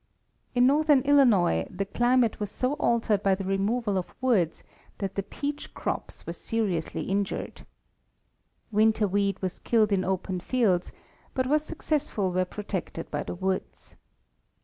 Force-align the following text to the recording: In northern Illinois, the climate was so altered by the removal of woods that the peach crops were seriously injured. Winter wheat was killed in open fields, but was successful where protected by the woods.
In 0.55 0.65
northern 0.65 1.01
Illinois, 1.03 1.67
the 1.69 1.85
climate 1.85 2.39
was 2.39 2.49
so 2.49 2.73
altered 2.79 3.21
by 3.21 3.35
the 3.35 3.43
removal 3.43 3.99
of 3.99 4.15
woods 4.19 4.63
that 4.97 5.13
the 5.13 5.21
peach 5.21 5.75
crops 5.75 6.25
were 6.25 6.33
seriously 6.33 7.03
injured. 7.03 7.67
Winter 8.71 9.07
wheat 9.07 9.39
was 9.43 9.59
killed 9.59 9.91
in 9.91 10.03
open 10.03 10.39
fields, 10.39 10.91
but 11.35 11.45
was 11.45 11.63
successful 11.63 12.31
where 12.31 12.45
protected 12.45 13.11
by 13.11 13.21
the 13.21 13.35
woods. 13.35 13.95